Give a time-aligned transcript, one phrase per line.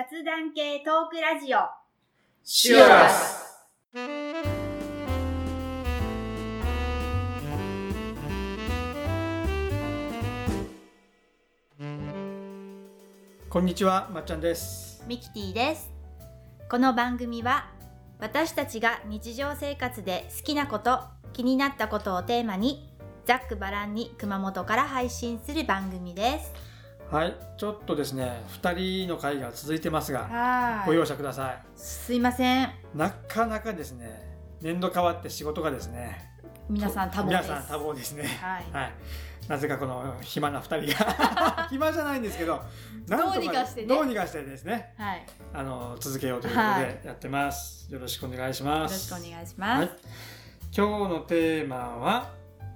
[0.00, 1.58] 雑談系トークラジオ。
[2.42, 3.68] シュアス。
[13.50, 15.04] こんにちは、まっちゃんです。
[15.06, 15.90] ミキティです。
[16.70, 17.68] この番組は
[18.20, 21.00] 私たちが日常生活で好きなこと
[21.34, 22.90] 気になったことをテーマに
[23.26, 26.69] ざっくばらんに熊本から配信する番組です
[27.10, 31.62] はい、ちょっとですね、二人の会が続いてますが、はご容赦ください。
[31.74, 36.30] すいませんなかなかですね、年度変わって仕事がですね、
[36.68, 38.22] 皆さん多忙です皆さん多忙ですね。
[38.40, 38.92] はいはい。
[39.48, 42.62] なぜかこの暇な二人が 暇じゃないんですけど、
[43.08, 47.92] どうにかしてねどうにかしてですね、はいあの続けようということはでやってます。
[47.92, 49.06] よろしくお願いしよろます。
[49.06, 49.88] しくお願いしはいます。
[50.72, 52.30] 今日のテーマは、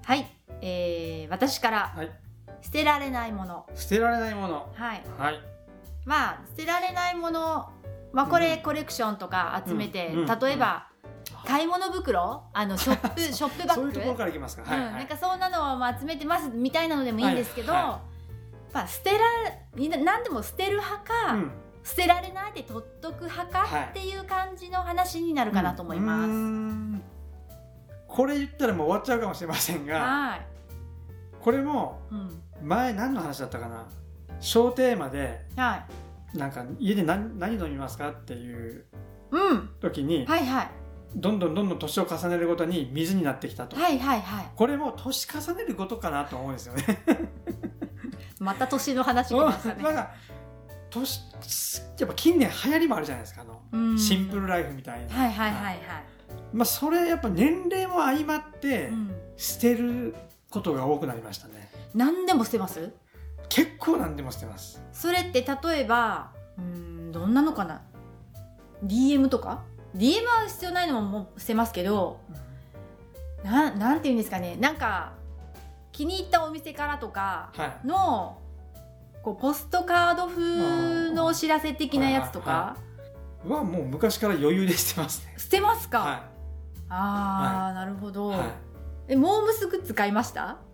[0.05, 0.27] はい、
[0.61, 2.11] えー、私からはい、
[2.65, 3.67] 捨てられないもの。
[3.75, 4.73] 捨てられないもの。
[4.75, 5.03] はい。
[5.19, 5.41] はい。
[6.05, 7.71] まあ捨てられないもの
[8.13, 8.63] まあこれうん。
[8.63, 10.89] コレクションとか集めて、例えば
[11.45, 12.45] 買い物袋？
[12.53, 13.83] あのショップ ショップバッグ？
[13.83, 14.63] そういうところからいきますか。
[14.65, 14.79] はい。
[14.79, 14.95] うん、はい。
[14.95, 17.83] なんかそんなのをまあ集めてますみたいなのでもいいんですけど、はい。
[17.83, 18.01] は
[18.73, 19.19] まあ捨てら
[19.77, 21.51] 何でも捨てる派か、うん。
[21.85, 23.83] 捨てられないで取っとく派かはい。
[23.85, 26.29] っていう感じの話になるかなと思います。
[26.29, 27.03] うーん。
[28.09, 30.47] これ言ったらもう終わっちゃうかもしれませんが、はい、
[31.41, 33.87] これもうん、前何の話だったかな？
[34.41, 35.85] 小テーマでは
[36.35, 38.85] い、なんか家で何何飲みますかっていう
[39.31, 40.71] うん、時に、はいはい。
[41.17, 44.47] どんどんどんどん年を重ねるごとに水になってきたと、はいはいはい。
[44.57, 46.85] これも年重ねることかなと思うんですよね。
[48.41, 49.83] また年の話来ましたね。
[49.83, 50.11] なんか
[50.91, 51.21] 年
[51.99, 53.99] やっぱ近年流行りもあるじゃないですかあの、うん。
[53.99, 55.79] シンプルライフみたいな、はいはいはいはい。
[56.53, 60.15] まあ、それやっぱ年齢も相まってうん、捨てる
[60.51, 61.64] ことが多くなりましたね
[61.95, 62.93] 何でも捨てます？
[63.49, 64.83] 結構何でも捨てます。
[64.93, 67.83] それって例えばうんどんなのかな
[68.85, 69.63] ？DM とか
[69.97, 72.19] ？DM は必要ないのももう捨てますけど
[73.45, 73.79] なん。
[73.79, 74.57] なんていうんですかね？
[74.57, 75.13] なんか
[75.93, 77.87] 気に入ったお店からとかはい。
[77.87, 78.41] の
[79.23, 82.77] こうポストカード風のお知らせ的なやつとはいは
[83.49, 85.35] かはもう昔から余裕で捨てますね。
[85.39, 86.23] 捨てますか、は
[86.89, 88.45] ああ、なるほど、い、は
[89.09, 90.59] えモームスグッズ買いました？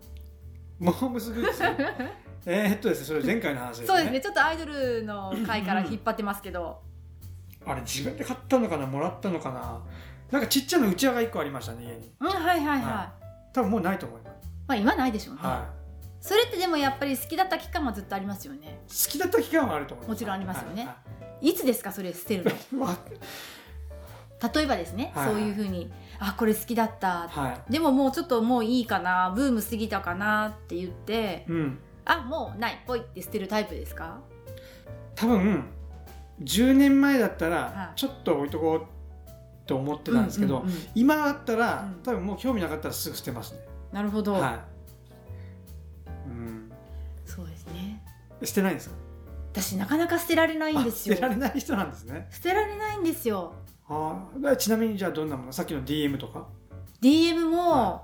[0.81, 1.63] モームスグッズ？
[2.43, 3.87] えーっとですねそれ前回の話ですね。
[3.87, 6.81] そうですねちょっとアイドルの回から引っ張ってますけど、
[7.63, 8.87] あれ自分で買ったのかな？
[8.87, 9.79] もらったのかな？
[10.31, 12.11] なんかちっちゃなうちわが1個ありましたね家に。
[12.19, 13.13] うんはいはいはい、は
[13.53, 15.69] 多分もうないと思います、まあ今ないでしょうね、は
[16.19, 18.81] それってでもやっぱり好きだった期間はずっとありますよね。
[18.87, 20.15] い、好きだった期間はあると思います。
[20.15, 20.87] もちろんありますよね。
[20.87, 20.95] は
[21.41, 22.87] いつですかそれ捨てるの？
[24.53, 25.29] 例えばですね、はい。
[25.29, 25.91] そういうふうに
[26.23, 27.27] あこれ好きだった。
[27.29, 27.71] はい。
[27.71, 29.33] でももうちょっともういいかな。
[29.35, 31.45] ブーム過ぎたかなって言って。
[31.49, 31.79] うん。
[32.05, 34.19] あもうないポイって捨てるタイプですか？
[35.15, 35.65] 多分
[36.43, 37.99] 10年前だったらはい。
[37.99, 38.87] ちょっと置いとこう
[39.65, 42.03] と思ってたんですけど、今だったら、うん。
[42.03, 43.59] 多分もう興味なかったらすぐ捨てますね。
[43.91, 46.71] なるほど、はい、うん、
[47.25, 48.03] そうですね。
[48.43, 48.95] 捨てないんですか？
[49.53, 51.15] 私なかなか捨てられないんですよ。
[51.15, 52.27] あ捨てられない人なんですね。
[52.31, 53.53] 捨てられないんですよ
[53.93, 54.15] あ
[54.45, 55.51] あちなみにじゃあどんなもの？
[55.51, 56.47] さっきの DM とか
[57.01, 58.01] ？DM も、は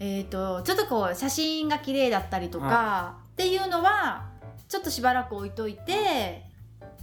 [0.00, 4.28] えっ、とちょっとこう写真が綺麗だったりとか、はっていうのは
[4.68, 6.42] ちょっとしばらく置いといて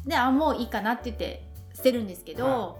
[0.05, 2.75] であもういいかなって言って捨てるんですけど、は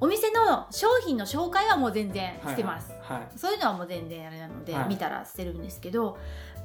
[0.00, 3.38] お店の商品の紹介はもう全然捨てます、はい、はい。
[3.38, 4.88] そういうのはもう全然あれなので、はい。
[4.88, 6.18] 見たら捨てるんですけど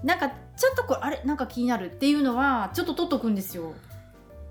[0.03, 1.21] なんかちょっとこれあれ？
[1.23, 3.73] なんか気になるっていうのはちょっと取っとくんですよ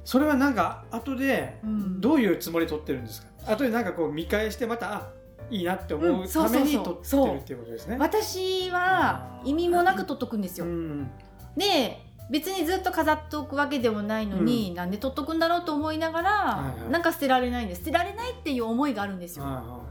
[0.08, 2.00] それはなんか後でうん。
[2.00, 5.08] どういうつもりで撮ってるんですか、後でなんかこう見返してまたあ
[5.50, 11.10] いいなって思ううんために撮ってるっていうことですね、私は意味もなく取っとくんですよ、うん。
[11.58, 16.90] で別にずっと飾っておくわけでもないのに、なんで取っとくんだろうと思いながら、はいはい。
[16.90, 17.80] なんか捨てられないんです。
[17.80, 19.82] 捨てられないっていう思いがあるんですよ、は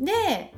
[0.00, 0.52] で、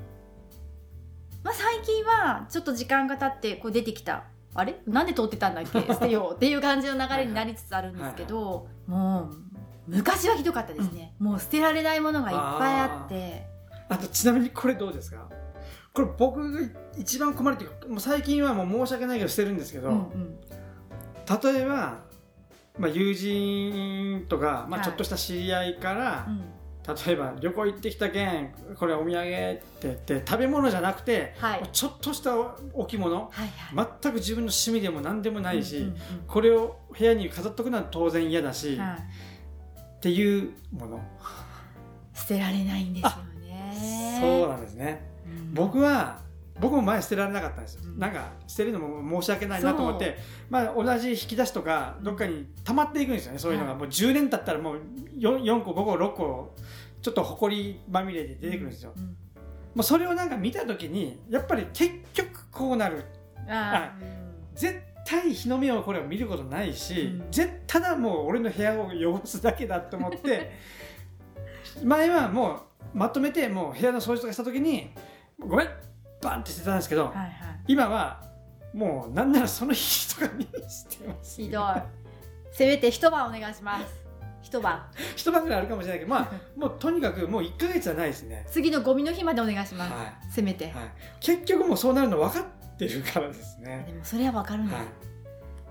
[1.43, 4.25] まあ、最近はちょっと時間が経ってこう出てきた
[4.55, 4.81] あれ？
[4.87, 5.81] なんで通ってたんだっけ？
[5.93, 9.37] 捨てようっていう感じの流れになりつつあるんですけど、もう
[9.87, 13.47] 昔はひどかったですね、もう捨てられないものがいっぱいあって。
[13.89, 15.29] あとちなみにこれどうですか？
[15.93, 16.61] これ僕が
[16.97, 20.41] 一番困るっていうかもう最近はもう申し訳ないけどしてるんですけど、うんうん。
[21.43, 21.99] 例えば、
[22.79, 24.85] まあ、友人とか、まあ、はい。
[24.85, 26.43] ちょっとした知り合いから、うん
[27.07, 31.69] 例えば旅行行ってきたけんこれお土産って言って食べ物じゃなくて、はい。
[31.73, 32.37] ちょっとした
[32.73, 33.89] 置物はいはい。
[34.03, 35.97] 全く自分の趣味でも何でもないし、うんうん
[36.27, 38.99] これを部屋に飾っとくのは当然嫌だし、うんはい。
[38.99, 41.01] っていうもの、
[42.15, 43.11] 捨てられないんですよ
[43.43, 44.19] ね。
[44.21, 45.07] そうなんですね。
[45.27, 45.55] うん。
[45.55, 46.21] 僕は
[46.61, 47.99] 僕も前捨てられなかったんですよ、うん。
[47.99, 50.19] なんか捨てるのも申し訳ないなと思って
[50.49, 54.81] まあ同じ引き出しとかどっかに溜まっていくんですよねそういうのが、はいもう10年経ったらもう
[55.19, 56.55] 4, 4個5個6個
[57.01, 59.17] ちょっとほこりまみれで出てくるんですよ、うん
[59.75, 63.05] もうそれをなんか見た時にやっぱり結局こうなる。
[63.49, 63.93] あ
[64.55, 67.31] 絶対日の目をこれを見ることないし、うん。
[67.31, 70.53] 絶ただもう俺の部屋を汚すだけだと思って
[71.83, 72.63] 前はも
[72.95, 74.91] うまとめてもう部屋の掃除とかした時に
[75.39, 75.69] ごめん
[76.21, 77.31] バンって捨てたんですけど、はいはい。
[77.69, 78.23] 今は
[78.73, 81.65] もうなんならその日とかにしてますひどい。
[82.53, 84.01] せめて一晩お願いします。
[84.43, 84.87] 一晩。
[85.17, 90.85] 一晩ぐらいあるかもしれないけどまあ もうとにかくもう1か月はないですね、次のゴミの日までお願いします、はせめて、いはい、
[91.21, 93.85] 結局もうそうなるの分かってるからですね。
[93.87, 94.87] でもそれはわかるんだ、はい。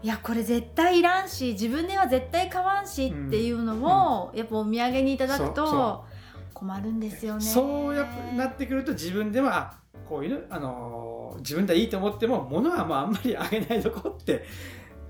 [0.04, 6.06] い、やこれ絶対いらんし自分では絶対買わんしっていうのを、やっぱお土産にいただくとそ
[6.54, 7.42] 困るんですよね。
[7.42, 14.44] そうやっぱなってくると自分ではあこういう、あのー自分ではいいと思っても物はもうあんまりあげないとこって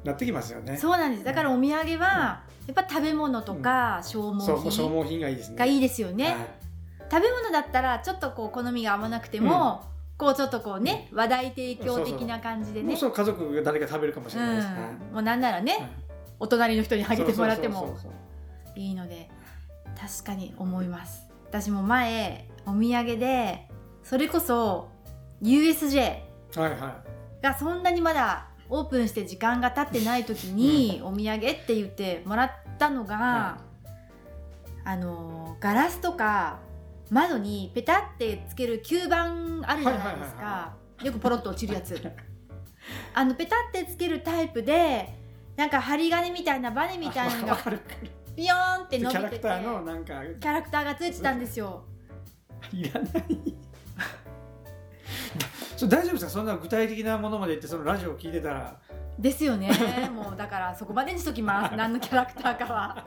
[0.04, 0.78] なってきますよね。
[0.78, 1.24] そうなんです。
[1.24, 5.58] だからお土産はやっぱ食べ物とか消耗そうもう消品耗品がいいですね。
[5.58, 6.36] がいいですよね、はい。
[7.10, 9.84] 食べ物だったらちょっとこう好みが合わなくても、
[10.18, 12.90] こうちょっとこうね話題提供的な感じでね。
[12.90, 14.76] もうそう家族が誰か食べるかもしれないですね。
[15.08, 15.90] うん、もうなんならね、はい。
[16.40, 17.98] お隣の人にあげてもらっても
[18.76, 19.30] いいので
[20.00, 21.28] 確かに思います。
[21.48, 23.68] 私も前お土産で
[24.04, 24.89] それこそ
[25.42, 26.00] USJ
[26.56, 27.04] はいは
[27.42, 33.58] がそんなにまだオープンして時間が経ってない時にお土産って言ってもらったのが、は
[34.84, 36.60] あのガラスとか
[37.10, 40.74] 窓にペタってつける吸盤あるじゃないですか。
[41.04, 42.00] よくポロッと落ちるやつ。
[43.14, 45.14] あのペタってつけるタイプで
[45.56, 46.98] なんか針金みたいなバネい。
[46.98, 47.80] みたいなのがわかる
[48.36, 51.84] ビヨーンってキ伸びててキャラクターがついてたんですよ。
[52.72, 53.60] いらない。
[55.80, 56.30] それ大丈夫ですか？
[56.32, 58.78] そんな具体的なものまで言ってそのラジオを聞いてたら。
[59.18, 59.70] ですよね。
[60.14, 61.76] もうだからそこまでにしときます。
[61.78, 63.06] 何のキャラクターかは。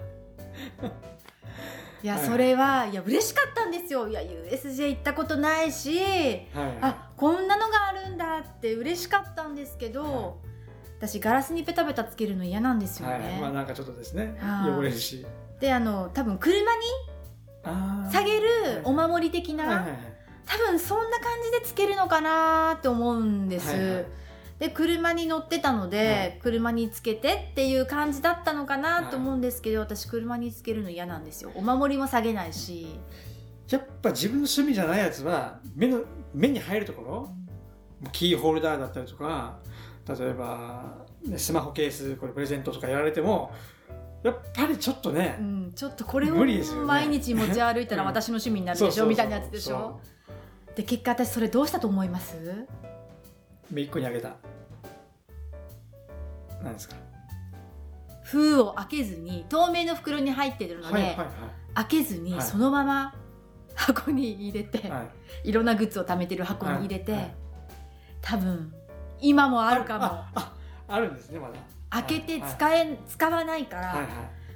[2.03, 2.25] いやはい。
[2.27, 4.09] それはいや嬉しかったんですよ。
[4.09, 6.79] いや USJ 行ったことないしはい。
[6.81, 10.41] あこんなのがあるんだって嬉しかったんですけど、
[10.99, 13.21] 私ガラスにペタペタつけるの嫌なんですよはい。
[13.21, 14.35] ね、まあなんかちょっとですね。
[14.41, 14.71] はい。
[14.71, 15.25] 汚れるし。
[15.61, 20.12] であの多分車に下げるお守り的な、はいはいはい
[20.47, 24.06] 多分そんな感じでつけるのかなって思うんです、はいはい。
[24.59, 26.39] で車に乗ってたので、はい。
[26.43, 31.50] 車につけてっていう感じだったのかなと思うんですけど、私車につけるの嫌なんですよ。
[31.55, 33.00] お守りも下げないし、
[33.73, 36.03] やっぱ自分の趣味じゃないやつは目の
[36.35, 37.35] 目に入るところ
[38.12, 39.59] キーホルダーだったりとか
[40.06, 43.53] 例えば、ね、スマホケースこれプレゼントとかやられても
[44.23, 50.00] やっぱりちょっとね、うん、ちょっとこれを毎日持ち歩いたらうん私の趣味になるでしょ みたいなやつでしょ
[50.75, 52.67] で結果私それどうしたと思います？
[53.71, 54.37] 目一個にあげた。
[56.63, 56.97] 何ですか？
[58.25, 61.17] 封を開けずに透明の袋に入ってるので、はいはい
[61.75, 62.43] 開けずにはい。
[62.43, 63.15] そのまま
[63.75, 64.91] 箱に入れて、はい。
[64.91, 65.05] は
[65.45, 67.21] いいろんなグッズを貯めてる箱に入れて、はい。
[67.23, 67.35] はい。
[68.21, 68.73] 多分
[69.21, 70.05] 今もあるかも。
[70.05, 70.53] ああ
[70.89, 71.55] あるんですねまだ。
[71.91, 74.09] 開けて使え、使わないから、はいはい。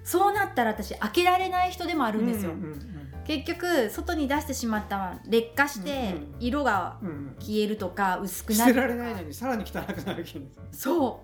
[0.05, 6.99] そうなったら私開けられない人でもあるんですよ、うんうん結局外に出してしまった劣化して色が
[7.41, 8.87] 消えるとか薄くなるとか。
[8.87, 10.25] 捨てられないのにさらに汚くなる
[10.71, 11.23] そ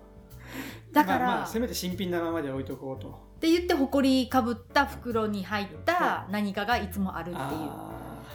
[0.91, 0.93] う。
[0.93, 3.09] だから、まあまあせめて新品なままで置いとこうと。
[3.09, 7.39] って言ってほこりかぶった袋に入った何かがいつもあるっていう。
[7.41, 7.89] あ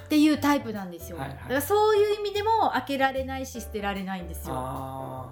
[0.05, 1.37] っていうタイプなんですよ、はいはい。
[1.37, 4.55] だからそういう意味でも開けられないし捨てられないんですーよ。
[4.57, 5.31] あ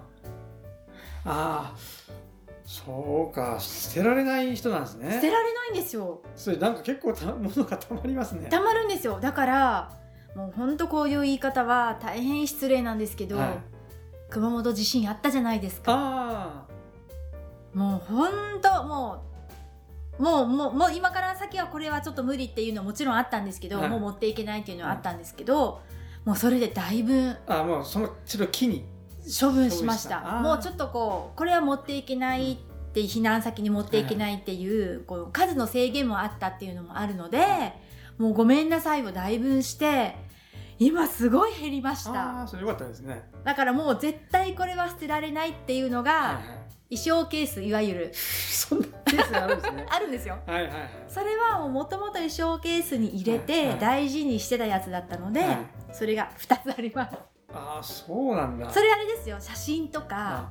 [1.25, 1.29] ー。
[1.29, 2.26] あー
[2.69, 5.09] そうか捨てられない人なんですね。
[5.09, 6.21] 捨てられないんですよ。
[6.35, 8.49] それなんか結構た物がたまりますね。
[8.49, 9.21] たまるんですよ。
[9.21, 9.91] だから
[10.35, 13.59] もうほんとこういう言い方は大変失礼なんですけど、はい。
[14.29, 15.93] 熊本地震あったじゃないですか。
[15.95, 16.65] あ
[17.73, 19.23] もうほんとも
[20.19, 23.89] うもうもうもう今から先はこれはちょっと無理っていうのはもちろんあったんですけど、はい。
[23.89, 25.79] もう持っていけないっていうのはあったんですけど、
[26.25, 28.83] もうそれでだいぶーあーもうそのちょっと木に
[29.27, 30.21] 処分しました。
[30.41, 32.57] もうちょっとこうこれは持っていけないっ
[32.93, 37.73] て避難先に持っていけないっていう,、こう数の制限もあったっていうのもあるので
[38.17, 40.15] もうごめんなさいを代分して
[40.79, 42.39] 今すごい減りました。
[42.39, 43.29] ああそれよかったですね。
[43.43, 46.67] だからもう絶対これは捨てられないっていうのが、はいはい。
[46.89, 48.11] 衣装ケースいわゆる。
[48.13, 49.85] そんなケースがあるんですね。
[49.89, 50.37] あるんですよ。
[50.45, 50.89] はいはいはい。
[51.07, 53.79] それはもともと衣装ケースに入れはいてはい。
[53.79, 55.57] 大事にしてたやつだったので、はい。
[55.91, 57.17] それが2つあります
[57.57, 58.69] ああそうなんだ。
[58.69, 60.49] それあれですよ写真とか、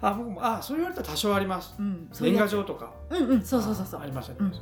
[0.00, 1.74] ああ僕もあそう言われたら多少あります。
[1.78, 2.92] うん、そういう年賀状とか。
[3.10, 4.00] うんうんそうそうそうそう。
[4.00, 4.52] あありますありうん。
[4.52, 4.58] だ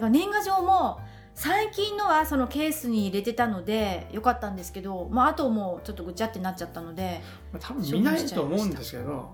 [0.00, 1.00] から年賀状も
[1.34, 7.20] 最近のはそのケースに入れてたのでよかったんですけど、まあ、あともうちょっとぐちゃってなっちゃったので
[7.52, 9.30] まあ多分見ないと思うんですけど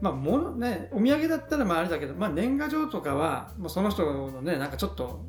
[0.00, 5.24] まあものねお土産だったらまああれだけど、まあ、年賀状とかはもうその人のねなんかちょっと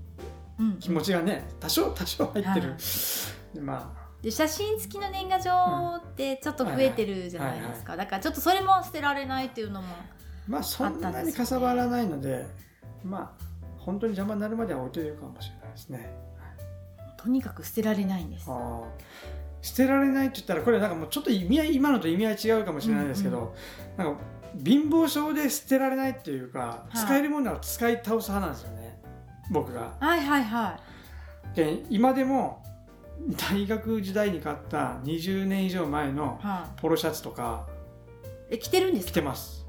[0.60, 3.56] うん気持ちがね多少多少入ってる、はい。
[3.56, 5.52] でまで写真付きの年賀状
[5.98, 10.06] ってちょっと増えてるじゃないですか、だからちょっとそれも捨てられないっていうのもあ
[10.48, 12.46] まあそんなにかさばらないので
[13.04, 13.44] まあ
[13.78, 16.14] 本当に邪魔になるまでは置いてるかもしれないですね。
[17.18, 18.50] とにかく捨てられないんです。
[19.62, 23.56] 捨てられないって言ったらこれなんかもうちょっと意味合い今のと意味合い違うかもしれないですけど、
[23.98, 24.22] なんか
[24.64, 26.98] 貧乏症で捨てられないっていうか、い。
[26.98, 29.00] 使えるものは使い倒す派なんですよね。
[29.52, 29.94] 僕が。
[30.00, 30.80] はいはいは
[31.56, 32.61] で今でも
[33.30, 36.40] 大学時代に買った20年以上前の
[36.78, 37.68] ポロシャツとか
[38.50, 39.66] い、え着てるんです着かてます。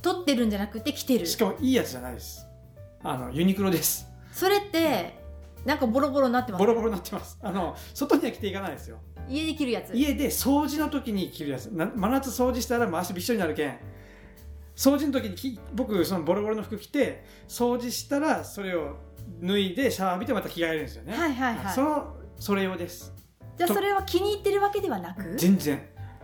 [0.00, 1.26] 取ってるんじゃなくて着てる？
[1.26, 2.46] しかもいいやつじゃないです。
[3.02, 4.06] あのユニクロです。
[4.32, 5.18] それって
[5.64, 6.60] なんかボロボロになってます？
[6.60, 7.38] ボロボロになってます。
[7.42, 8.98] あの外には着ていかないですよ。
[9.28, 9.94] 家で着るやつ？
[9.94, 11.66] 家で掃除の時に着るやつ。
[11.66, 13.78] な真夏掃除したらもう足びっしょりになるけん。
[14.76, 18.96] 掃除の時にき僕そのボロボロの服着て掃除したらそれを
[19.40, 21.74] 脱いでシャワー浴びてまた着替えるんですよね、はいはいはい。
[21.74, 23.12] そのそれ用です。
[23.56, 25.34] じゃあそれは気に入ってるわけではなく？
[25.36, 25.80] 全然。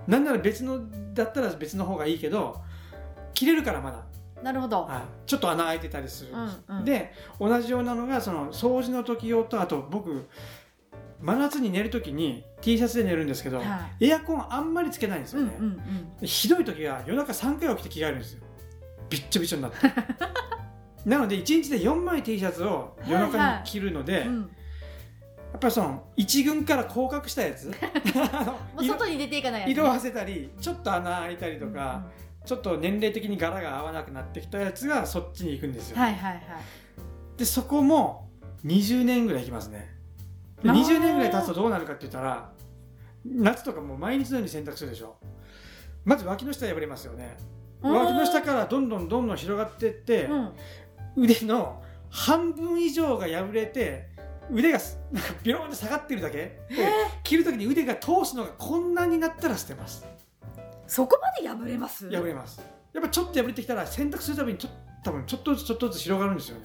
[0.07, 0.81] なんなら別の
[1.15, 2.61] だったら別の方がいいけど
[3.35, 4.05] 着れるからまだ、
[4.43, 5.29] なるほど、はい。
[5.29, 10.29] ちょっと穴開いてたりする、うんうん、で同じようなのがその掃除の時用とあと僕
[11.21, 15.73] 真夏に寝る時に T シャツで寝るんですけど、はエアコンあんまりつけないんですよね、うんうん
[16.21, 16.27] うん。
[16.27, 18.43] ひどい時は夜中3回起きて着替えるんですよ。
[19.11, 19.77] びっちょびちょになって。
[21.05, 24.51] なので1日で4枚 T シャツを夜中に着るので、うん
[25.53, 27.67] やっぱりその1軍から降格したやつ。
[27.69, 27.73] も
[28.79, 32.07] う色外に出ていかないやつね、色あせたりちょっと穴開いたりとか、
[32.45, 36.43] ちょっと年齢的に柄が合わなくなってきたやつがそっちに行くんですよ、はいはいはい。
[37.37, 38.31] でそこも
[38.65, 39.97] 20年ぐらいいきますね。
[40.63, 40.81] であー。
[40.81, 42.53] 20年ぐらい経つとどうなるかって言ったら
[43.25, 45.17] 夏とかもう毎日のように洗濯するでしょ。
[46.05, 47.37] まず脇の下破れますよね。
[47.83, 50.53] 脇の下からどんどんどんどん広がっていって、うん。
[51.17, 54.10] 腕の半分以上が破れて
[54.53, 56.37] 腕がす なんかビローンって下がってるだけ。
[56.37, 56.61] で
[57.23, 60.05] 着る時に腕が通すのがこんなになったら捨てます。
[60.87, 62.11] そこまで破れます？
[62.11, 62.61] 破れます。
[62.93, 64.71] やっぱちょっと破れてきたら洗濯するたびにちょ
[65.05, 66.65] 多分ちょっとずつちょっとずつ広がるんですよね、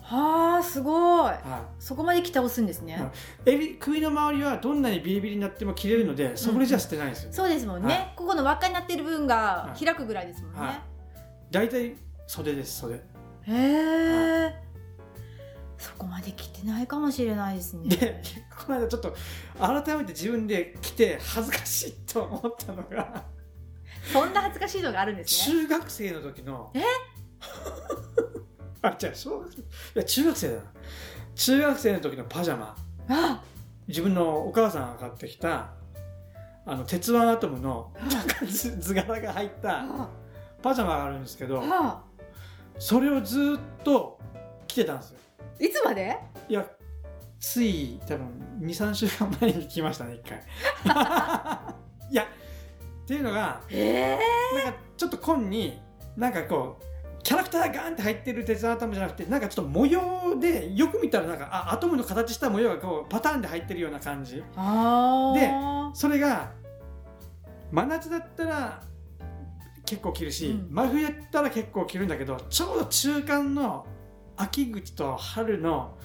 [0.00, 1.30] はあすごい。
[1.30, 3.10] はそこまで着倒すんですね、
[3.44, 9.84] い、襟首の周りはどんなにビリビリになっても着れるのでそれじゃ捨てないんですよね、そうですもんね、はここの輪っかになってる分がはい。
[9.84, 10.80] 開くぐらいですもんね、はい。
[11.50, 12.94] 大体袖です袖。
[12.94, 13.00] へ
[13.48, 14.54] え
[15.82, 17.88] そこまで着てないかもしれないですね。
[17.96, 18.22] で
[18.66, 19.14] この間ちょっと
[19.58, 23.24] 改めて自分で着て恥ずかしいと思ったのが
[24.12, 25.62] そんな恥ずかしいのがあるんですね。
[25.62, 26.82] 中学生の時のえ？
[28.82, 30.62] あ違う小学生いや中学生だな。
[31.34, 32.76] 中学生の時のパジャマ。
[33.08, 33.42] あ！
[33.88, 35.70] 自分のお母さんが買ってきた
[36.64, 37.92] あの鉄腕アトムの
[38.48, 40.08] 図 図柄が入ったあ！
[40.62, 42.04] パジャマがあるんですけどあ！
[42.78, 44.20] それをずっと
[44.68, 45.18] 着てたんですよ
[45.62, 46.18] いつまで？
[46.48, 46.66] いや
[47.38, 48.26] つい多分
[48.60, 50.38] 23週間前に来ましたね一回。
[52.10, 54.18] いやっていうのがえ
[54.52, 55.80] えなんかちょっと紺に
[56.16, 56.84] なんかこう
[57.22, 64.42] キャラクターがガーンって入ってる鉄腕アトムじゃなくてなんかちょっと模様でよく見たらなんかあアトムの形した模様がこうパターンで入ってるような感じ。
[64.56, 66.50] ああそれが
[67.70, 68.82] 真夏だったら
[69.86, 70.74] 結構着るし、うん。
[70.74, 73.86] 真冬だったら結構着るんだけどちょうど中間の
[74.36, 75.96] 秋口と春の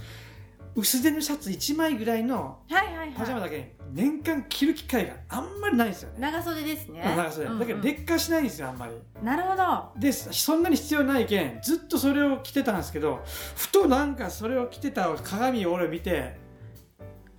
[0.75, 6.17] 薄手のシャツ1枚ぐらいのはいはいはパジャマだけ年間着る機会があんまりないんですよね。
[6.19, 8.93] い長袖ですね長袖だけど劣化しないんですよあんまり。
[9.23, 13.23] なるほどでそんなに必要ないけんずっとそれを着てたんですけど
[13.55, 16.37] ふとなんかそれを着てた鏡を俺見て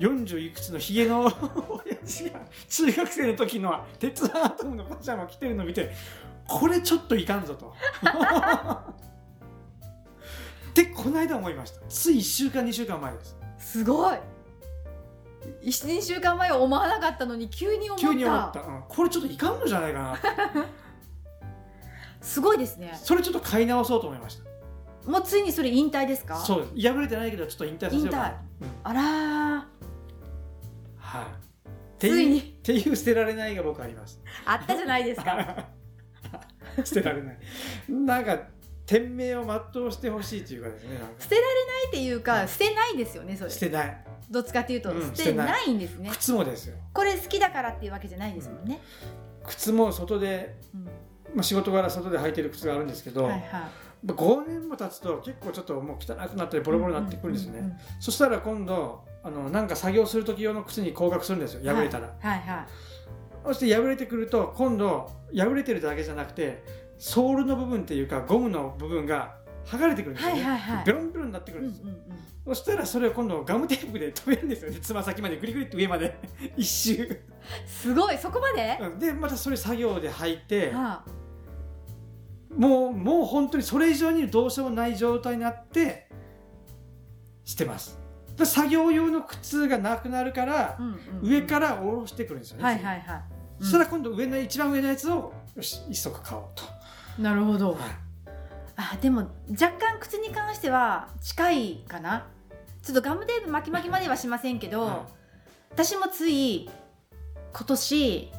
[0.00, 5.92] 40いくつのひげの親父が中学生の時の鉄腕アトムのパジャマ着てるのを見て
[6.49, 7.75] これちょっといかんぞと。
[10.78, 11.80] でこの間思いました。
[11.88, 13.37] つい1週間2週間前です。
[13.58, 14.16] すごい。
[15.64, 18.06] 12週間前は思わなかったのに急に思った。
[18.06, 18.85] 急に思った、うん。
[18.88, 20.14] これちょっといかんのじゃないかな。
[20.14, 20.28] っ て
[22.20, 22.97] すごいですね。
[23.02, 25.11] それちょっと買い直そうと思いました。
[25.11, 26.37] もうついにそれ引退ですか？
[26.37, 26.88] そうです。
[26.94, 28.28] 破れてないけどちょっと引退させようかな。
[28.28, 28.37] 引退。
[28.62, 28.70] うん。
[28.85, 29.64] あらー。
[30.99, 31.25] はい。
[31.25, 32.38] ってついに。
[32.38, 34.23] っていう捨てられないが僕あります。
[34.44, 35.66] あったじゃないですか。
[36.85, 37.38] 捨てられない。
[37.88, 38.38] なんか
[38.88, 40.99] 天命を全うしてほしいというかですね。
[41.18, 43.50] 捨てられないっていうか捨てないですよねそれ。
[43.50, 44.04] 捨てない。
[44.30, 46.09] どっちかっていうとうん捨てないんですね。
[46.11, 46.76] 靴もですよ。
[46.95, 48.80] これ好きだからっていうわけじゃないですもんね、
[49.47, 50.85] 靴も外で、うん。
[51.35, 53.42] まあ、仕事柄外で履いてる靴があるんですけど、はいはい。
[53.50, 53.59] ま
[54.11, 57.78] あ5年も経つと結構ちょっともう汚くなったりボロボロになってくるんですよね、うううんうん。
[58.00, 61.75] そしたら今度あのなんか作業する時用の靴に降格するんですよ。
[61.75, 62.66] 破れたら、はいはい。
[63.45, 66.62] そして破れてくると今度破れてるだけじゃなくて
[66.99, 70.85] ソールの部分っていうかゴムの部分が剥がれてくるんですよね、はいはいはい。
[70.85, 71.78] ベロンベロンになってくるんです。
[71.81, 72.55] よ、うんうんうん。
[72.55, 74.78] そしたらそれを今度ガムテープで留めるんですよね。
[74.81, 76.19] つま先までグリグリって上まで。
[76.57, 77.21] 一周。
[77.67, 78.19] すごい。
[78.19, 78.99] そこまで、うん。
[78.99, 81.11] でまたそれ作業で履いてはあ。
[82.57, 86.09] もうもう本当にそれ以上にどうしようもない状態になって
[87.45, 87.99] してます。
[88.37, 91.28] で作業用の靴がなくなるからうんうんうん。
[91.28, 93.23] 上から下ろしてくるんですよね、はいはいはい。
[93.61, 96.62] そしたら今度上の一番上のやつをよし一足買おうと、
[97.19, 97.73] なるほど。
[97.73, 97.79] はい。
[98.77, 102.27] あでも若干靴に関しては近いかな。
[102.83, 105.07] ちょっとガムテープ巻き巻きまではしませんけど、は
[105.71, 106.71] 私もつい
[107.53, 108.33] 今年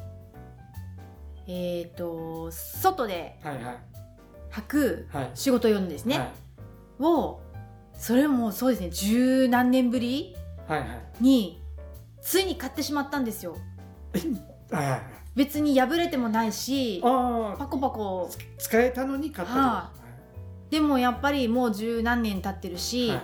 [1.46, 3.76] えっ、と外でいはいはい。
[4.52, 5.30] 履くはい。
[5.34, 6.30] 仕事用のですね、はい。
[7.00, 7.40] を
[7.92, 10.34] それもそうですね十何年ぶり
[10.66, 10.88] はいはい。
[11.20, 11.62] に
[12.22, 13.56] ついに買ってしまったんですよ。
[14.72, 18.30] はいはいはい別に破れてもないしああパコパコ。
[18.58, 19.90] 使えたのに買ったとは
[20.70, 23.20] でもやっぱりもう十何年経ってるし、はい。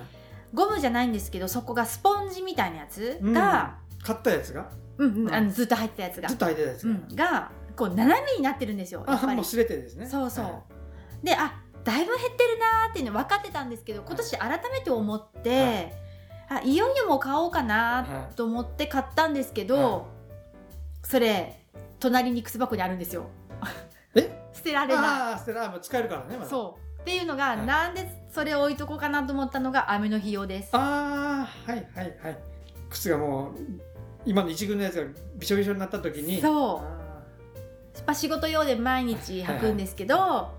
[0.55, 4.71] ゴムじゃないんですけどそこがスポンジみたいなやつが、買ったやつが？
[4.99, 6.29] うんうんうんあのずっと入ってたやつが。
[6.29, 9.33] ずっと履いてたやつが、うん、がこう斜めになってるんですよやっぱり。
[9.33, 10.07] あもうすれてですね。
[10.07, 10.63] そうそう、は
[11.23, 15.95] であだいぶ減ってるなーっていうの分かってたんですけど今年改めて思って、
[16.49, 20.05] あいよいよもう買おうかなと思って買ったんですけど、は
[21.05, 21.61] それ
[22.01, 23.27] 隣に靴箱にあるんですよ。
[24.15, 24.51] え？
[24.53, 25.05] 捨てられない。
[25.05, 26.51] ああ捨てらもう使えるからねまだ。
[26.51, 27.01] そう。
[27.03, 27.67] っていうのが、はい。
[27.67, 30.71] なんでそれを置いとこうかなと思ったのが雨の日用です。
[30.73, 32.39] ああはいはいはい。
[32.91, 33.55] 靴がもう
[34.25, 35.05] 今の一軍のやつが
[35.37, 36.41] びしょびしょになった時に。
[36.41, 36.79] そう。
[36.79, 36.83] あ
[37.95, 40.53] やっぱ仕事用で毎日履くんですけど、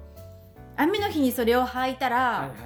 [0.75, 2.57] 雨の日にそれを履いたら、ーはいはい。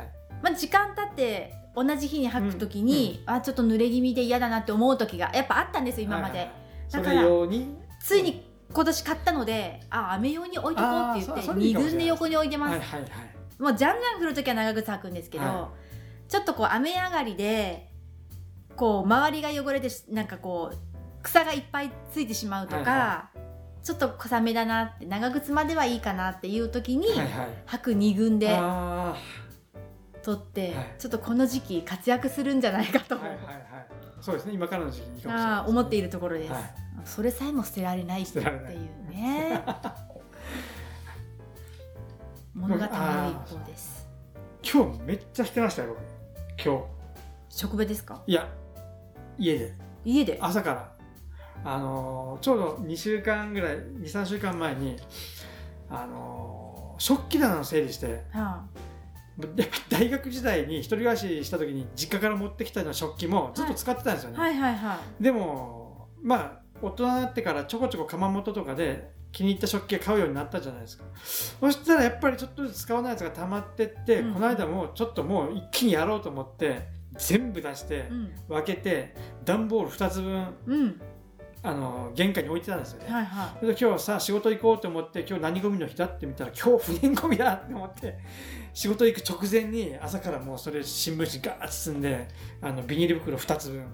[0.41, 6.55] まあ、時間経って同じ日に履く時に、あちょっと濡れ気味で嫌だなって思う時がやっぱあったんですよ今まで、はいはい
[6.87, 7.75] そだかられ用に？
[7.99, 11.97] ついに今年買ったのであ雨用に置いとこうって言ってそそれいい2かもしれない。
[11.97, 13.11] 軍で横に置いてます、はいはいはい。
[13.59, 15.69] もうじゃんじゃん降る時は長靴履くんですけど、は
[16.27, 17.91] ちょっとこう雨上がりで
[18.75, 20.77] こう周りが汚れてしなんかこう
[21.21, 23.29] 草がいっぱいついてしまうとか、はいは
[23.83, 27.27] ちょっと小雨だなって長靴まではいいかなっていう時に、はいはい。
[27.65, 29.15] 履く2軍であ
[30.21, 30.95] 取って、はい。
[30.99, 33.55] ちょっとこの時期活躍するんじゃないかと、ーはいはいはい
[34.21, 34.53] そうですね。
[34.53, 36.63] 今からの時期いいかもしれないあー思っているところです、はい。
[37.05, 38.45] それさえも捨てられないっていう
[39.09, 39.63] ね。
[42.53, 44.07] 物がたまる一方です。
[44.63, 46.01] 今日めっちゃしてましたよ僕。
[46.63, 46.85] 今
[47.49, 48.31] 職場ですか日。
[48.33, 48.47] いや
[49.37, 49.73] 家で。
[50.05, 50.37] 家で？
[50.41, 50.91] 朝から。
[51.63, 54.97] あのーちょうど2週間ぐらい23週間前に
[55.89, 58.65] あのー食器棚の整理しては
[59.39, 65.23] やっぱ大学時代に一人暮らしした時に実家から持ってきたような食器もずっと使ってたんですよね、あはいはいはい。
[65.23, 71.05] でもまあ大人になってからちょこちょこ窯元とかで気に入った食器が買うようになったじゃないですか。
[71.59, 74.33] そしたらやっぱりちょっとずつ使わないやつが溜まってって、うん。
[74.33, 78.31] この間もちょっともう一気にやろうと思って全部出してうん。
[78.49, 79.15] 分けて
[79.45, 81.01] 段ボール2つ分うん
[81.63, 88.17] あの玄関に置いてたんですよね、はいはで今日さ仕事行こうと思って今日何ゴミの日だって見たら今日不燃ゴミだって思って
[88.73, 92.27] 仕事行く直前に朝からもうそれ新聞紙ガーッ包んで
[92.61, 93.85] あのビニール袋2つ分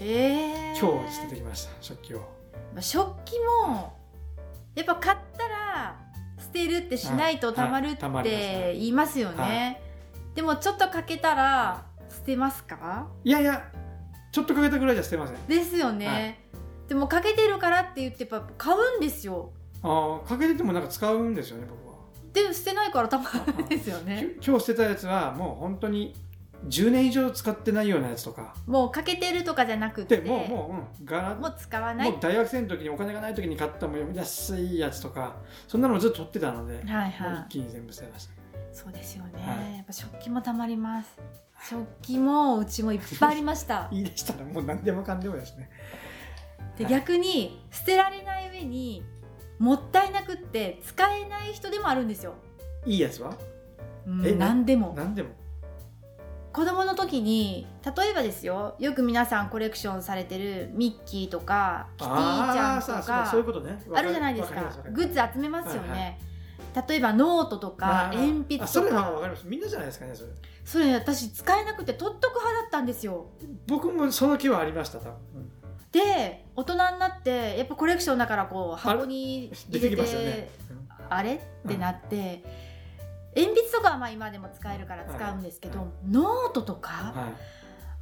[0.00, 2.18] え今日捨ててきました食器を。
[2.18, 3.32] まあ食器
[3.66, 3.92] も
[4.76, 6.00] やっぱ買ったら
[6.38, 7.98] 捨てるってしないとたまるっはい。
[7.98, 8.72] たますてね。
[8.74, 9.80] 言いますよね、
[10.34, 13.08] でもちょっとかけたら捨てますか？
[13.24, 13.68] いやいや
[14.30, 15.46] ちょっとかけたぐらいじゃ捨てません。
[15.46, 16.38] ですよね、はい
[16.88, 19.50] でもかけてるからって言ってやっぱ買うんですよ。
[19.82, 21.94] ああかけててもなんか使うんですよね僕は。
[22.32, 24.36] でも捨てないからたまらないですよね。
[24.40, 26.14] き今日捨てたやつはもう本当に
[26.68, 28.54] 10年以上使ってないようなやつとか。
[28.66, 30.18] もうかけてるとかじゃなくて。
[30.18, 32.10] でもうもう、うん、柄もう使わない。
[32.10, 35.36] もう大学生の時にお金がない時に買ったもう安いやつとか。
[35.68, 38.32] そんなのもずっと取ってたので、はいは一気に全部捨てました。
[38.32, 38.36] い
[38.72, 41.20] そうですよね、はいやっぱ食器もたまります。
[41.68, 43.88] 食器もうちもいっぱいありました。
[43.92, 45.70] いいでしたらもう何でもかんでもですね
[46.76, 46.92] ではい。
[46.92, 49.04] 逆に捨てられない上に
[49.58, 52.34] もったいなくって使えない人でもあるんですよ、
[52.84, 53.34] いいやつは？
[54.06, 54.92] うん何でも。
[54.96, 55.30] 何でも？
[56.52, 63.82] 子供の時に例えばですよよく皆さんコレクションされてるミッキーとかキティちゃんとかそういうことね。
[63.92, 64.62] あるじゃないですか。
[64.92, 66.14] グッズ集めますよね、はいは
[66.88, 69.46] 例えばノートとか鉛筆あそれとかはわかります。
[69.46, 70.30] みんなじゃないですかねそれ。
[70.64, 73.26] それ私使えなくて取っとく派だったんですよ。
[73.68, 75.50] 僕もその気はありました多分、うん
[75.94, 80.48] で大人になってやっぱコレクションだからこう箱に入れてね、
[81.08, 81.34] あれ？
[81.34, 82.42] ってなって、
[83.36, 85.88] 鉛筆とかはまあ今でも使えるから使うんですけど、はい。
[86.10, 87.32] ノートとか、は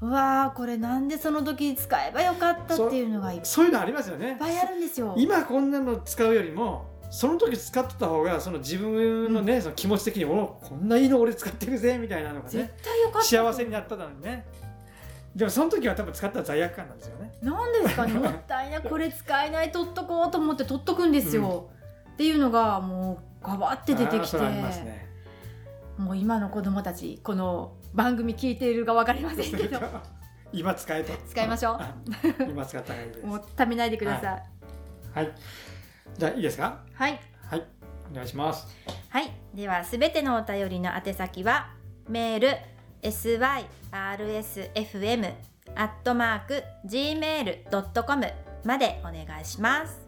[0.00, 4.36] うわーこれなんでその時使えばよかったっていうのがいっい、そういうのありますよね。
[4.38, 5.14] ぱいあるんですよ。
[5.16, 14.46] 今こんなの使うよりもその時使ってた方がその自分のね、その気持ち的におこんないいの俺使ってるぜみたいなのが絶ね対よかった幸せになったのにね
[15.34, 17.32] でもその時は多分使ったら罪悪感なんですよね。
[17.42, 18.12] なんですかね。
[18.18, 21.70] もったいないこれ使えない取っとこうと思って取っとくんですよ、
[22.12, 24.38] っていうのがもうガバって出てきて。
[24.38, 25.08] ね。
[25.96, 29.80] もう今の子供たちこの番組聞いているか分かりませんけど。
[30.52, 31.12] 今使えと。
[31.28, 31.80] 使いましょう。
[32.48, 33.20] 今使った方がいいです。
[33.22, 34.42] うもうためないでください。
[35.14, 35.32] はい。
[36.18, 36.80] じゃあいいですか？
[36.92, 37.18] はい。
[37.48, 37.66] はい。
[38.10, 38.66] お願いします。
[39.08, 41.70] はい、ではすべてのお便りの宛先は
[42.08, 42.48] メール
[43.02, 43.72] syrsfm
[45.74, 48.26] アットマーク gmail.com
[48.64, 50.00] までお願いします。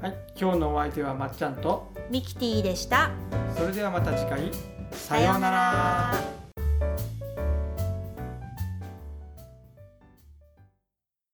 [0.00, 3.10] はい今日のお相手はまっちゃんとミキティでした。
[3.56, 4.50] それではまた次回。
[4.92, 6.41] ささようなら